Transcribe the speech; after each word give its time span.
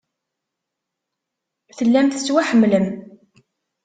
Tellam 1.77 2.07
tettwaḥemmlem. 2.09 2.87